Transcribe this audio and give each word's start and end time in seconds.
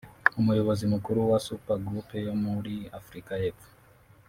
Umuyobozi 0.39 0.83
Mukuru 0.93 1.19
wa 1.31 1.39
Super 1.47 1.77
Group 1.85 2.09
yo 2.27 2.33
muri 2.43 2.75
Afurika 2.99 3.31
y’Epfo 3.41 3.69